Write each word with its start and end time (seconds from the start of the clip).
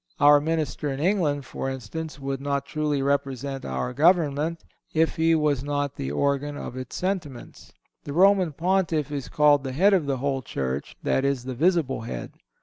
Our 0.19 0.41
minister 0.41 0.89
in 0.91 0.99
England, 0.99 1.45
for 1.45 1.69
instance, 1.69 2.17
would 2.19 2.41
not 2.41 2.65
truly 2.65 3.03
represent 3.03 3.65
our 3.65 3.93
Government 3.93 4.59
if 4.95 5.15
he 5.17 5.35
was 5.35 5.63
not 5.63 5.95
the 5.95 6.09
organ 6.09 6.57
of 6.57 6.75
its 6.75 6.95
sentiments. 6.95 7.71
The 8.05 8.13
Roman 8.13 8.51
Pontiff 8.51 9.11
is 9.11 9.29
called 9.29 9.63
the 9.63 9.73
Head 9.73 9.93
of 9.93 10.07
the 10.07 10.17
whole 10.17 10.41
Church—that 10.41 11.23
is, 11.23 11.43
the 11.43 11.53
visible 11.53 12.01
Head. 12.01 12.31